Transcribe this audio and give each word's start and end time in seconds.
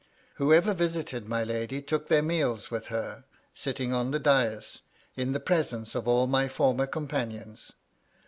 Whoever 0.41 0.73
visited 0.73 1.29
my 1.29 1.43
lady 1.43 1.79
took 1.79 2.07
their 2.07 2.23
meals 2.23 2.71
with 2.71 2.87
her, 2.87 3.23
sitting 3.53 3.93
on 3.93 4.09
the 4.09 4.17
dais, 4.17 4.81
in 5.15 5.31
the 5.33 5.39
presence 5.39 5.93
of 5.93 6.07
all 6.07 6.25
my 6.25 6.47
former 6.47 6.87
companions. 6.87 7.73